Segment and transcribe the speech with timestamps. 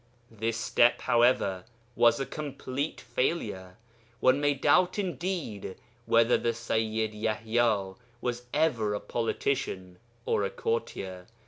[0.31, 1.63] This step, however,
[1.95, 3.77] was a complete failure.
[4.19, 5.75] One may doubt indeed
[6.07, 11.27] whether the Sayyid Yaḥya was ever a politician or a courtier.